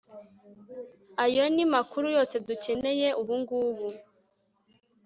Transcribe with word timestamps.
Ayo 1.23 1.43
ni 1.53 1.65
makuru 1.73 2.05
yose 2.17 2.35
dukeneye 2.47 3.07
ubungubu 3.21 3.87